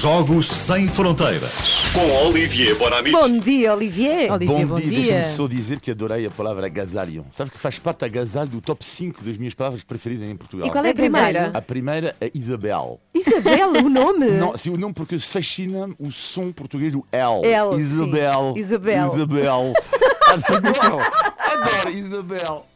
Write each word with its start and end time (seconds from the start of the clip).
Jogos 0.00 0.48
Sem 0.48 0.86
Fronteiras. 0.86 1.50
Com 1.94 2.26
Olivier 2.26 2.76
Bonamici. 2.76 3.12
Bom 3.12 3.38
dia, 3.38 3.72
Olivier. 3.72 4.30
Olivier, 4.30 4.66
bom, 4.66 4.74
bom 4.74 4.80
dia, 4.80 4.90
dia. 4.90 5.00
deixa-me 5.00 5.34
só 5.34 5.48
dizer 5.48 5.80
que 5.80 5.90
adorei 5.90 6.26
a 6.26 6.30
palavra 6.30 6.66
agasalho. 6.66 7.24
Sabe 7.32 7.50
que 7.50 7.58
faz 7.58 7.78
parte 7.78 8.04
agasalho 8.04 8.50
do 8.50 8.60
top 8.60 8.84
5 8.84 9.24
das 9.24 9.38
minhas 9.38 9.54
palavras 9.54 9.82
preferidas 9.84 10.28
em 10.28 10.36
Portugal. 10.36 10.68
E 10.68 10.70
qual 10.70 10.84
é 10.84 10.90
a 10.90 10.94
primeira? 10.94 11.50
A 11.54 11.62
primeira 11.62 12.14
é 12.20 12.30
Isabel. 12.34 13.00
Isabel, 13.14 13.70
o 13.70 13.88
nome? 13.88 14.32
Não, 14.32 14.54
sim, 14.54 14.68
o 14.68 14.76
nome 14.76 14.92
porque 14.92 15.18
fascina 15.18 15.88
o 15.98 16.10
som 16.10 16.52
português 16.52 16.92
do 16.92 17.02
L. 17.10 17.46
L, 17.46 17.70
sim. 17.76 17.80
Isabel. 17.80 18.54
Isabel. 18.54 19.06
Isabel. 19.14 19.72
adoro, 20.28 21.00
adoro 21.38 21.90
Isabel. 21.90 22.66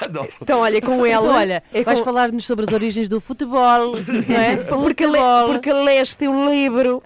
Adoro. 0.00 0.28
Então, 0.40 0.60
olha, 0.60 0.80
com 0.80 1.04
ela. 1.06 1.24
Então, 1.26 1.34
olha, 1.36 1.62
é 1.72 1.82
vais 1.82 1.98
com- 1.98 2.04
falar-nos 2.04 2.44
sobre 2.44 2.64
as 2.66 2.72
origens 2.72 3.08
do 3.08 3.20
futebol, 3.20 3.94
não 4.28 4.36
é? 4.36 4.56
Porque, 4.64 5.06
le... 5.06 5.12
Futebol. 5.18 5.46
porque 5.46 5.72
leste 5.72 6.28
um 6.28 6.50
livro. 6.50 7.02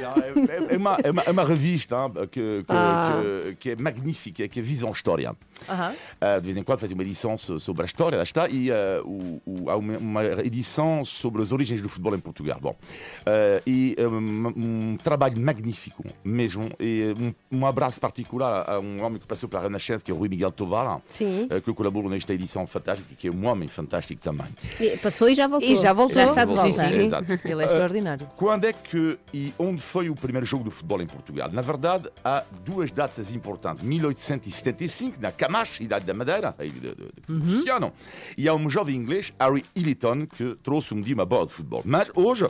Não, 0.00 0.14
é, 0.22 0.74
é 0.74 0.76
uma, 0.76 0.96
é, 1.02 1.10
uma, 1.10 1.22
é 1.22 1.30
uma 1.30 1.44
revista 1.44 1.96
hein, 1.96 2.12
que, 2.30 2.62
que, 2.64 2.64
Ah. 2.68 3.20
que, 3.50 3.56
que 3.56 3.70
é 3.70 3.76
magnífica, 3.76 4.48
que 4.48 4.58
é 4.60 4.62
Visão 4.62 4.90
História. 4.90 5.32
Aham. 5.68 5.92
Uh, 6.20 6.40
de 6.40 6.44
vez 6.46 6.56
em 6.56 6.62
quando 6.62 6.78
faz 6.78 6.92
uma 6.92 7.02
edição 7.02 7.36
so- 7.36 7.58
sobre 7.58 7.82
a 7.82 7.86
história, 7.86 8.16
lá 8.16 8.22
está, 8.22 8.48
e 8.48 8.70
uh, 8.70 8.74
o- 9.04 9.42
o- 9.44 9.70
há 9.70 9.76
uma, 9.76 9.98
uma 9.98 10.24
edição 10.44 11.04
sobre 11.04 11.42
as 11.42 11.50
origens 11.52 11.82
do 11.82 11.88
futebol 11.88 12.14
em 12.14 12.20
Portugal. 12.20 12.58
Bom, 12.60 12.70
uh, 12.70 13.62
e 13.66 13.96
um, 13.98 14.92
um 14.92 14.96
trabalho 14.96 15.40
magnífico 15.40 16.04
mesmo, 16.24 16.70
e 16.78 17.12
um, 17.50 17.58
um 17.58 17.66
abraço 17.66 17.98
particular 18.00 18.64
a 18.70 18.78
um 18.78 19.02
homem 19.02 19.18
que 19.18 19.26
passou 19.26 19.48
pela 19.48 19.62
Renascença, 19.62 20.04
que 20.04 20.10
é 20.10 20.14
o 20.14 20.16
Rui 20.18 20.28
Miguel 20.28 20.37
Tovar, 20.50 21.00
Sim. 21.06 21.48
uh, 21.52 21.60
que 21.60 21.68
eu 21.68 21.74
colaboro 21.74 22.08
nesta 22.08 22.32
edição 22.32 22.66
fantástica, 22.66 23.14
que 23.16 23.28
é 23.28 23.30
um 23.30 23.46
homem 23.46 23.68
fantástico 23.68 24.20
também. 24.22 24.46
E 24.80 24.96
Passou 24.98 25.28
e 25.28 25.34
já 25.34 25.46
voltou. 25.46 25.68
E 25.68 25.76
já 25.76 25.92
voltou. 25.92 26.14
Já 26.16 26.24
está 26.24 26.44
de 26.44 26.56
Sim, 26.56 26.70
volta. 26.70 26.84
sim. 26.84 26.98
Exato. 27.00 27.32
Ele 27.44 27.62
é 27.62 27.66
extraordinário. 27.66 28.26
Quando 28.36 28.64
é 28.64 28.72
que 28.72 29.18
e 29.32 29.52
onde 29.58 29.80
foi 29.82 30.08
o 30.08 30.14
primeiro 30.14 30.46
jogo 30.46 30.64
de 30.64 30.70
futebol 30.70 31.02
em 31.02 31.06
Portugal? 31.06 31.50
Na 31.52 31.62
verdade, 31.62 32.08
há 32.24 32.44
duas 32.64 32.90
datas 32.90 33.32
importantes. 33.34 33.82
1875, 33.82 35.20
na 35.20 35.30
Camacho, 35.32 35.82
Idade 35.82 36.04
da 36.04 36.14
Madeira, 36.14 36.54
a 36.58 36.64
ilha 36.64 36.94
de, 36.94 36.94
de, 36.94 37.38
de 37.38 37.46
Cristiano. 37.46 37.92
E 38.36 38.48
há 38.48 38.54
um 38.54 38.68
jovem 38.70 38.96
inglês, 38.96 39.32
Harry 39.38 39.64
Illiton, 39.74 40.26
que 40.26 40.56
trouxe 40.62 40.94
um 40.94 41.00
dia 41.00 41.14
uma 41.14 41.26
bola 41.26 41.46
de 41.46 41.52
futebol. 41.52 41.82
Mas 41.84 42.08
hoje, 42.14 42.46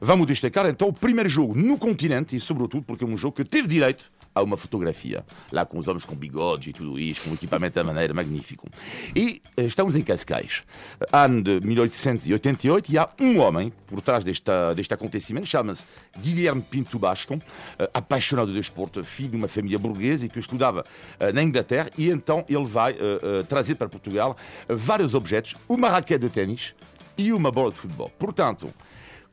vamos 0.00 0.26
destacar 0.26 0.66
então 0.68 0.88
o 0.88 0.92
primeiro 0.92 1.28
jogo 1.28 1.54
no 1.54 1.76
continente 1.78 2.36
e, 2.36 2.40
sobretudo, 2.40 2.82
porque 2.84 3.04
é 3.04 3.06
um 3.06 3.16
jogo 3.16 3.36
que 3.36 3.44
teve 3.44 3.68
direito 3.68 4.10
a 4.34 4.42
uma 4.42 4.56
fotografia, 4.56 5.24
lá 5.50 5.64
com 5.64 5.78
os 5.78 5.88
homens 5.88 6.04
com 6.04 6.14
bigodes 6.14 6.68
e 6.68 6.72
tudo 6.72 6.98
isso, 6.98 7.22
com 7.22 7.30
um 7.30 7.34
equipamento 7.34 7.74
da 7.74 7.84
maneira 7.84 8.14
magnífico. 8.14 8.68
E 9.14 9.42
eh, 9.56 9.62
estamos 9.62 9.94
em 9.96 10.02
Cascais, 10.02 10.62
ano 11.12 11.42
de 11.42 11.60
1888, 11.66 12.92
e 12.92 12.98
há 12.98 13.08
um 13.20 13.38
homem 13.40 13.72
por 13.86 14.00
trás 14.00 14.24
desta, 14.24 14.74
deste 14.74 14.94
acontecimento, 14.94 15.46
chama-se 15.46 15.86
Guilherme 16.18 16.62
Pinto 16.62 16.98
Baston, 16.98 17.38
eh, 17.78 17.90
apaixonado 17.92 18.48
de 18.48 18.58
desporto, 18.58 19.02
filho 19.04 19.30
de 19.30 19.36
uma 19.36 19.48
família 19.48 19.78
burguesa 19.78 20.26
e 20.26 20.28
que 20.28 20.38
estudava 20.38 20.84
eh, 21.18 21.32
na 21.32 21.42
Inglaterra, 21.42 21.90
e 21.96 22.08
então 22.10 22.44
ele 22.48 22.64
vai 22.64 22.92
eh, 22.92 22.96
eh, 22.98 23.42
trazer 23.44 23.74
para 23.74 23.88
Portugal 23.88 24.36
vários 24.68 25.14
objetos, 25.14 25.54
uma 25.68 25.88
raquete 25.88 26.26
de 26.26 26.30
ténis 26.30 26.74
e 27.16 27.32
uma 27.32 27.50
bola 27.50 27.70
de 27.70 27.76
futebol. 27.76 28.10
Portanto, 28.18 28.72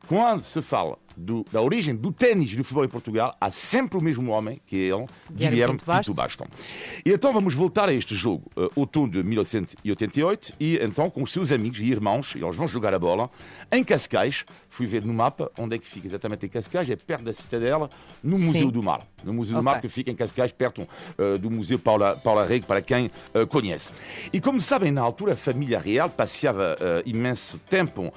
quando 0.06 0.42
se 0.42 0.60
fala 0.62 0.98
do- 1.20 1.44
da 1.52 1.60
origem 1.60 1.94
do 1.94 2.10
ténis 2.12 2.50
do 2.56 2.64
futebol 2.64 2.84
em 2.84 2.88
Portugal, 2.88 3.34
há 3.40 3.50
sempre 3.50 3.98
o 3.98 4.00
mesmo 4.00 4.30
homem, 4.30 4.60
que 4.66 4.76
é 4.76 4.94
ele, 4.94 5.06
Guilherme. 5.30 5.78
Pinto 5.78 6.14
Baston. 6.14 6.46
E 7.04 7.10
então 7.12 7.32
vamos 7.32 7.54
voltar 7.54 7.88
a 7.88 7.92
este 7.92 8.14
jogo, 8.16 8.50
uh, 8.56 8.70
outono 8.74 9.10
de 9.10 9.22
1988, 9.22 10.54
e 10.58 10.78
então 10.82 11.10
com 11.10 11.22
os 11.22 11.30
seus 11.32 11.52
amigos 11.52 11.78
e 11.80 11.84
irmãos, 11.84 12.34
eles 12.34 12.56
vão 12.56 12.66
jogar 12.66 12.94
a 12.94 12.98
bola 12.98 13.30
em 13.70 13.82
Cascais. 13.84 14.44
Fui 14.68 14.86
ver 14.86 15.04
no 15.04 15.12
mapa 15.12 15.50
onde 15.58 15.76
é 15.76 15.78
que 15.78 15.86
fica 15.86 16.06
exatamente 16.06 16.46
em 16.46 16.48
Cascais, 16.48 16.88
é 16.90 16.96
perto 16.96 17.24
da 17.24 17.32
Citadela, 17.32 17.88
no 18.22 18.36
Sim. 18.36 18.46
Museu 18.46 18.70
do 18.70 18.82
Mar. 18.82 19.02
No 19.24 19.32
Museu 19.34 19.54
do 19.54 19.60
Ok. 19.60 19.64
Mar, 19.72 19.80
que 19.80 19.88
fica 19.88 20.10
em 20.10 20.14
Cascais, 20.14 20.52
perto 20.52 20.82
uh, 20.82 21.38
do 21.38 21.50
Museu 21.50 21.78
Paula, 21.78 22.16
Paula 22.16 22.46
Rego, 22.46 22.66
para 22.66 22.80
quem 22.80 23.06
uh, 23.34 23.46
conhece. 23.46 23.92
E 24.32 24.40
como 24.40 24.60
sabem, 24.60 24.90
na 24.90 25.00
altura 25.02 25.34
a 25.34 25.36
família 25.36 25.78
real 25.78 26.08
passeava 26.08 26.76
imenso 27.04 27.58
tempo, 27.68 28.12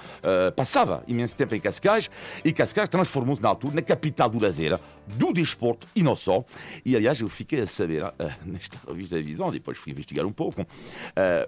passava 0.55 1.03
imenso 1.07 1.35
tempo 1.35 1.55
em 1.55 1.59
Cascais, 1.59 2.09
e 2.43 2.51
Cascais 2.53 2.89
transformou-se 2.93 3.41
na 3.41 3.49
altura 3.49 3.73
na 3.73 3.81
capital 3.81 4.29
do 4.29 4.39
lazer, 4.39 4.79
do 5.07 5.33
desporto 5.33 5.87
e 5.95 6.03
não 6.03 6.15
só. 6.15 6.45
E 6.85 6.95
aliás, 6.95 7.19
eu 7.19 7.27
fiquei 7.27 7.61
a 7.61 7.65
saber, 7.65 8.03
uh, 8.03 8.13
nesta 8.45 8.77
revista 8.87 9.15
da 9.15 9.21
Visão, 9.23 9.51
depois 9.51 9.79
fui 9.79 9.91
investigar 9.91 10.27
um 10.27 10.31
pouco, 10.31 10.61
uh, 10.61 10.65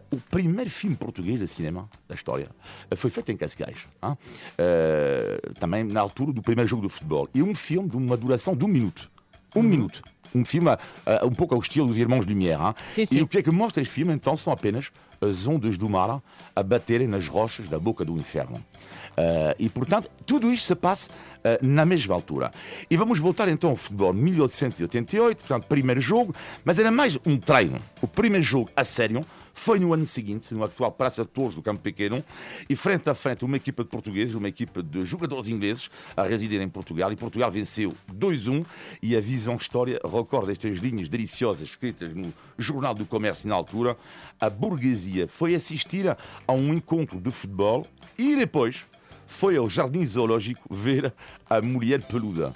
o 0.10 0.18
primeiro 0.18 0.72
filme 0.72 0.96
português 0.96 1.38
de 1.40 1.48
cinema 1.48 1.88
da 2.10 2.16
história 2.16 2.50
uh, 2.92 2.96
foi 2.96 3.12
feito 3.12 3.32
em 3.32 3.38
Cascais. 3.38 3.78
Uh, 4.04 5.54
também 5.60 5.84
na 5.84 6.02
altura 6.02 6.34
do 6.34 6.42
primeiro 6.42 6.68
jogo 6.68 6.82
de 6.82 6.90
futebol. 6.90 7.30
E 7.32 7.44
um 7.44 7.54
filme 7.54 7.90
de 7.90 7.96
uma 7.96 8.18
duração 8.18 8.56
de 8.56 8.66
um 8.66 8.68
minuto. 8.68 9.12
Um 9.56 9.62
minuto. 9.62 10.02
Um 10.36 10.44
filme 10.44 10.70
uh, 10.70 10.78
um 11.26 11.32
pouco 11.32 11.56
ao 11.56 11.62
estilo 11.62 11.88
dos 11.88 11.98
Irmãos 11.98 12.26
Lumière. 12.26 12.60
hein? 12.60 12.76
Sim, 12.94 13.06
sim. 13.06 13.18
E 13.18 13.22
o 13.22 13.28
que 13.28 13.38
é 13.38 13.42
que 13.42 13.52
mostra 13.52 13.82
este 13.82 13.94
filme, 13.94 14.14
então, 14.14 14.36
são 14.36 14.52
apenas 14.52 14.92
as 15.22 15.48
ondas 15.48 15.78
do 15.78 15.90
mar 15.90 16.22
a 16.56 16.64
baterem 16.64 17.08
nas 17.08 17.28
rochas 17.28 17.70
da 17.70 17.80
boca 17.80 18.04
do 18.04 18.14
inferno. 18.18 18.58
Uh, 18.58 19.56
e, 19.58 19.70
portanto, 19.70 20.10
tudo 20.26 20.52
isto 20.52 20.66
se 20.66 20.76
passa 20.76 21.10
uh, 21.10 21.66
na 21.66 21.86
mesma 21.86 22.14
altura. 22.14 22.52
E 22.90 22.98
vamos 22.98 23.18
voltar 23.18 23.48
então 23.48 23.70
ao 23.70 23.76
futebol 23.76 24.14
1888, 24.14 25.38
portanto, 25.40 25.68
primeiro 25.68 26.02
jogo, 26.02 26.36
mas 26.66 26.78
era 26.80 26.92
mais 26.92 27.18
um 27.26 27.38
treino. 27.38 27.80
O 28.02 28.08
primeiro 28.08 28.44
jogo 28.44 28.70
a 28.76 28.84
sério 28.84 29.26
foi 29.58 29.80
no 29.80 29.94
ano 29.94 30.06
seguinte, 30.06 30.54
no 30.54 30.66
atual 30.66 30.92
Praça 30.92 31.24
de 31.24 31.30
Torres 31.30 31.56
do 31.56 31.62
Campo 31.62 31.82
Pequeno, 31.82 32.24
e 32.70 32.76
frente 32.76 33.10
a 33.10 33.14
frente 33.14 33.46
uma 33.46 33.56
equipa 33.56 33.86
de 33.86 33.90
portugueses, 33.90 34.36
uma 34.36 34.50
equipa 34.50 34.84
de 34.84 35.06
jogadores 35.06 35.48
ingleses 35.48 35.90
a 36.16 36.24
residir 36.24 36.62
em 36.62 36.68
Portugal, 36.68 37.10
e 37.12 37.16
Portugal 37.16 37.50
venceu 37.50 37.96
2-1, 38.14 38.66
e 39.02 39.16
a 39.16 39.22
Visão 39.22 39.56
História 39.56 39.98
recorda 40.04 40.52
estas 40.52 40.78
linhas 40.80 41.08
deliciosas 41.08 41.70
escritas 41.70 42.14
no 42.14 42.34
Jornal 42.58 42.94
do 42.94 43.06
Comércio 43.06 43.48
na 43.48 43.56
altura, 43.56 43.98
a 44.42 44.50
burguesia 44.50 45.26
foi 45.26 45.56
assistir 45.56 46.06
a 46.10 46.54
um 46.54 46.74
encontro 46.74 47.22
de 47.22 47.32
futebol 47.32 47.88
e 48.18 48.36
depois 48.36 48.86
foi 49.26 49.56
ao 49.56 49.70
Jardim 49.70 50.06
Zoológico 50.06 50.68
ver 50.70 51.14
a 51.50 51.62
mulher 51.62 52.04
peluda. 52.04 52.54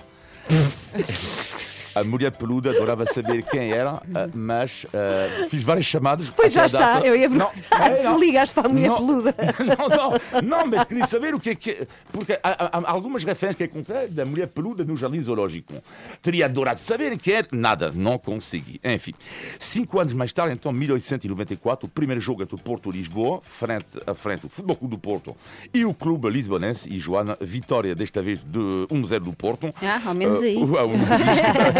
A 2.00 2.04
mulher 2.04 2.32
peluda 2.32 2.70
adorava 2.72 3.06
saber 3.06 3.44
quem 3.44 3.72
era, 3.72 3.92
ah, 3.92 4.02
mas 4.34 4.86
ah, 4.94 5.48
fiz 5.50 5.64
várias 5.64 5.86
chamadas. 5.86 6.30
Pois 6.30 6.54
já 6.54 6.66
está, 6.66 6.94
data. 6.96 7.06
eu 7.08 7.16
ia 7.16 7.28
Não, 7.30 7.48
perguntar 7.52 7.92
é, 7.92 7.98
se 7.98 8.04
não. 8.06 8.20
ligaste 8.20 8.56
para 8.56 8.68
a 8.68 8.72
mulher 8.72 8.90
Não. 8.90 8.96
peluda. 8.98 9.36
Não, 9.60 9.90
não, 9.90 10.60
não, 10.60 10.66
mas 10.68 10.84
queria 10.86 11.06
saber 11.08 11.34
o 11.36 11.40
que 11.40 11.50
é 11.52 11.56
que. 11.56 11.88
Porque 12.12 12.34
há, 12.44 12.78
há- 12.78 12.92
algumas 12.92 13.24
referências 13.24 13.56
que 13.70 13.78
encontrei 13.78 14.08
da 14.08 14.26
mulher 14.26 14.48
peluda 14.48 14.84
no 14.84 14.96
jardim 14.98 15.22
zoológico. 15.22 15.74
Teria 16.22 16.46
adorado 16.46 16.80
saber 16.80 17.18
quem 17.18 17.34
era. 17.36 17.48
Nada, 17.52 17.92
não 17.94 18.18
consegui. 18.18 18.80
Enfim, 18.84 19.14
cinco 19.60 20.00
anos 20.00 20.14
mais 20.14 20.32
tarde, 20.34 20.54
então, 20.54 20.72
1894, 20.72 21.88
o 21.88 21.90
primeiro 21.90 22.22
jogo 22.22 22.42
entre 22.44 22.56
o 22.56 22.60
Porto 22.60 22.90
e 22.90 22.94
Lisboa, 22.94 23.40
frente 23.42 24.00
a 24.08 24.14
frente, 24.14 24.46
o 24.46 24.50
Futebol 24.50 24.76
Clube 24.76 24.96
do 24.96 25.00
Porto 25.00 25.36
e 25.74 25.86
o 25.86 25.94
Clube 25.94 26.30
Lisbonense. 26.30 26.90
E 26.92 27.00
Joana, 27.00 27.38
vitória 27.42 27.94
desta 27.96 28.22
vez 28.22 28.40
de 28.44 28.60
1-0 28.90 29.20
do 29.20 29.34
Porto. 29.34 29.74
Ah, 29.82 30.02
ao 30.06 30.16
menos 30.16 30.42
aí. 30.42 30.56
Uh, 30.58 30.64
uh, 30.86 30.90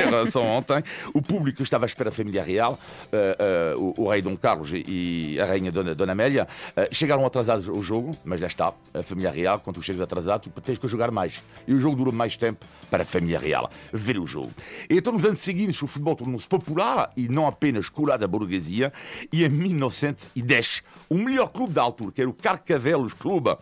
relação 0.10 0.44
a 0.44 0.52
ontem, 0.52 0.84
o 1.14 1.22
público 1.22 1.62
estava 1.62 1.86
à 1.86 1.88
espera 1.88 2.10
da 2.10 2.16
família 2.16 2.44
real, 2.44 2.80
uh, 3.12 3.78
uh, 3.78 3.94
o, 3.98 4.06
o 4.06 4.10
rei 4.10 4.22
Dom 4.22 4.36
Carlos 4.36 4.72
e 4.74 5.38
a 5.40 5.46
rainha 5.46 5.72
Dona, 5.72 5.96
Dona 5.96 6.12
Amélia. 6.12 6.48
uh, 6.76 6.94
chegaram 6.94 7.26
atrasados 7.26 7.68
ao 7.68 7.82
jogo, 7.82 8.16
mas 8.24 8.40
lá 8.40 8.48
está, 8.48 8.74
a 8.94 9.04
família 9.04 9.32
real, 9.32 9.60
quando 9.60 9.76
tu 9.76 9.82
chegas 9.82 10.02
atrasado, 10.02 10.50
tu 10.50 10.62
tens 10.62 10.78
que 10.78 10.88
jogar 10.88 11.12
mais. 11.12 11.42
E 11.68 11.74
o 11.74 11.80
jogo 11.80 11.96
durou 11.96 12.14
mais 12.14 12.36
tempo 12.38 12.66
para 12.90 13.04
a 13.04 13.06
família 13.06 13.40
real 13.40 13.70
ver 13.94 14.18
o 14.18 14.26
jogo. 14.26 14.52
E 14.90 14.98
então, 14.98 15.14
nos 15.14 15.24
anos 15.26 15.40
seguintes, 15.40 15.82
o 15.82 15.88
futebol 15.88 16.16
tornou-se 16.16 16.48
popular 16.48 17.12
e 17.16 17.28
não 17.28 17.48
apenas 17.48 17.90
colado 17.90 18.24
à 18.24 18.28
burguesia. 18.28 18.92
E 19.32 19.44
em 19.44 19.50
1910, 19.50 20.84
o 21.10 21.18
melhor 21.18 21.50
clube 21.50 21.74
da 21.74 21.82
altura, 21.82 22.12
que 22.12 22.22
era 22.22 22.30
o 22.30 22.34
Carcavelos 22.34 23.14
Clube, 23.14 23.58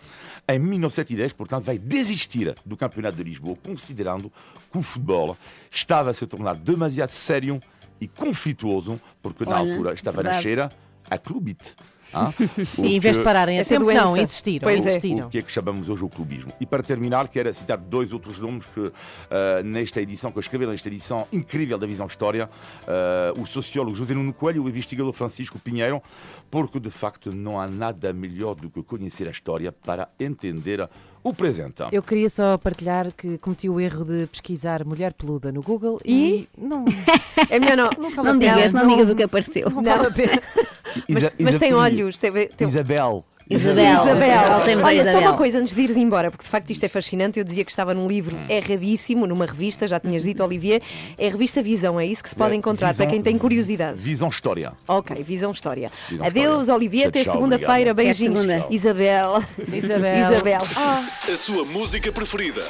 em 0.47 0.59
1910, 0.59 1.33
portanto, 1.33 1.63
vai 1.65 1.77
desistir 1.77 2.55
do 2.65 2.77
Campeonato 2.77 3.17
de 3.17 3.23
Lisboa, 3.23 3.57
considerando 3.63 4.31
que 4.71 4.77
o 4.77 4.81
futebol 4.81 5.38
estava 5.71 6.09
a 6.09 6.13
se 6.13 6.26
tornar 6.27 6.56
demasiado 6.56 7.09
sério 7.09 7.59
e 8.00 8.07
conflituoso, 8.07 9.00
porque 9.21 9.44
na 9.45 9.62
Olha, 9.62 9.71
altura 9.71 9.94
estava 9.94 10.18
na 10.18 10.24
verdade. 10.24 10.44
cheira 10.44 10.69
a 11.09 11.18
clubite. 11.18 11.75
O 12.77 12.86
E 12.86 12.95
em 12.95 13.00
vez 13.00 13.18
de 13.18 13.24
pararem 13.24 13.59
a 13.59 13.62
é 13.62 13.80
não, 13.80 13.86
doença. 13.86 14.21
existiram. 14.21 14.63
Pois 14.63 14.86
é. 14.86 14.89
existiram. 14.89 15.27
o 15.27 15.30
que 15.30 15.38
é 15.38 15.42
que 15.42 15.51
chamamos 15.51 15.89
hoje 15.89 16.04
o 16.04 16.09
clubismo. 16.09 16.51
E 16.59 16.65
para 16.65 16.83
terminar, 16.83 17.27
quero 17.27 17.54
citar 17.54 17.77
dois 17.77 18.12
outros 18.12 18.39
nomes 18.39 18.65
que 18.65 18.92
ah, 19.30 19.62
nesta 19.63 20.01
edição, 20.01 20.31
que 20.31 20.38
eu 20.38 20.42
escrevi 20.42 20.65
nesta 20.65 20.88
edição 20.88 21.27
incrível 21.31 21.77
da 21.77 21.88
Visão 21.88 22.06
História, 22.06 22.50
ah, 22.88 23.33
o 23.38 23.45
sociólogo 23.45 23.95
José 23.95 24.13
Nuno 24.13 24.33
Coelho 24.33 24.57
e 24.57 24.65
o 24.65 24.69
investigador 24.69 25.12
Francisco 25.13 25.59
Pinheiro, 25.59 26.01
porque 26.50 26.80
de 26.80 26.89
facto 26.89 27.31
não 27.31 27.59
há 27.59 27.68
nada 27.68 28.13
melhor 28.13 28.56
do 28.56 28.69
que 28.69 28.81
conhecer 28.83 29.27
a 29.27 29.31
história 29.31 29.71
para 29.71 30.10
entender 30.19 30.88
o 31.24 31.33
presente. 31.33 31.83
Eu 31.92 32.01
queria 32.01 32.30
só 32.30 32.57
partilhar 32.57 33.12
que 33.12 33.38
cometi 33.39 33.68
o 33.68 33.80
erro 33.80 34.06
de 34.06 34.27
pesquisar 34.27 34.86
mulher 34.86 35.13
peluda 35.13 35.51
no 35.51 35.62
Google 35.62 36.00
e, 36.06 36.48
não, 36.57 36.86
É 37.50 37.60
melhor 37.60 37.77
não. 37.77 37.89
não 38.13 38.24
Não 38.24 38.39
digas, 38.39 38.74
não 38.74 38.88
digas 38.88 39.10
o 39.10 39.15
que 39.15 39.24
apareceu. 39.24 39.69
Não 39.69 39.83
vale 39.83 40.07
a 40.07 40.12
pena. 40.12 40.42
Mas, 41.07 41.23
Isa- 41.23 41.33
mas 41.39 41.57
tem 41.57 41.73
olhos. 41.73 42.17
Teve, 42.17 42.47
teve... 42.47 42.69
Isabel, 42.71 43.23
Isabel. 43.49 43.94
Isabel. 43.94 44.39
À 44.39 44.57
Olha, 44.85 45.03
só 45.05 45.09
Isabel. 45.11 45.21
uma 45.29 45.33
coisa 45.38 45.57
antes 45.59 45.73
de 45.73 45.81
ires 45.81 45.95
embora, 45.95 46.29
porque 46.29 46.44
de 46.44 46.49
facto 46.49 46.69
isto 46.69 46.83
é 46.83 46.89
fascinante. 46.89 47.39
Eu 47.39 47.45
dizia 47.45 47.63
que 47.63 47.71
estava 47.71 47.94
num 47.94 48.05
livro 48.07 48.35
erradíssimo, 48.49 49.25
numa 49.25 49.45
revista, 49.45 49.88
já 49.88 49.99
tinhas 49.99 50.23
dito, 50.23 50.44
Olivier. 50.44 50.81
É 51.17 51.27
a 51.27 51.31
revista 51.31 51.61
Visão, 51.61 51.97
é 51.99 52.05
isso 52.05 52.21
que 52.21 52.29
se 52.29 52.35
pode 52.35 52.55
encontrar 52.55 52.89
Visão- 52.91 53.05
para 53.05 53.13
quem 53.13 53.21
tem 53.21 53.38
curiosidade. 53.38 53.97
Visão 54.01 54.27
História. 54.27 54.73
Ok, 54.88 55.15
Visão 55.23 55.51
História. 55.51 55.89
Visão 56.09 56.25
Adeus, 56.25 56.59
História. 56.61 56.75
Olivier, 56.75 57.07
até 57.07 57.23
segunda-feira. 57.23 57.93
Beijinhos. 57.93 58.41
segunda. 58.41 58.65
Isabel. 58.69 59.43
Isabel. 59.73 60.19
Isabel. 60.19 60.61
A 61.31 61.35
sua 61.38 61.63
música 61.65 62.11
preferida. 62.11 62.65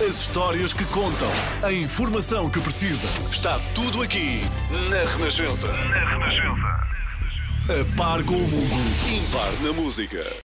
As 0.00 0.20
histórias 0.22 0.72
que 0.72 0.84
contam. 0.86 1.28
A 1.62 1.72
informação 1.72 2.50
que 2.50 2.58
precisa. 2.58 3.06
Está 3.30 3.60
tudo 3.72 4.02
aqui 4.02 4.40
na 4.90 4.98
Renascença. 5.16 5.68
Na 5.68 6.10
Renascença. 6.10 6.92
A 7.68 7.96
par 7.96 8.24
com 8.24 8.34
o 8.34 8.48
mundo. 8.48 8.74
Impar 9.08 9.52
na 9.62 9.72
música. 9.72 10.18